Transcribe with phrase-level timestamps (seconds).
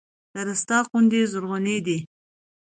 [0.33, 1.97] د رستاق غونډۍ زرغونې دي